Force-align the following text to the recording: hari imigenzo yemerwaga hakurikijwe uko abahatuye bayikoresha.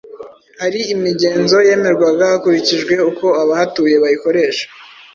hari 0.61 0.79
imigenzo 0.93 1.57
yemerwaga 1.67 2.23
hakurikijwe 2.31 2.93
uko 3.09 3.25
abahatuye 3.41 3.95
bayikoresha. 4.03 4.65